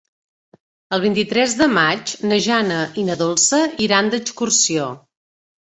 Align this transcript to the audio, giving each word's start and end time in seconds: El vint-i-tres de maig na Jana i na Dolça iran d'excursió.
El 0.97 1.03
vint-i-tres 1.03 1.53
de 1.59 1.67
maig 1.73 2.15
na 2.31 2.41
Jana 2.47 2.81
i 3.03 3.05
na 3.13 3.21
Dolça 3.21 3.63
iran 3.91 4.13
d'excursió. 4.17 4.93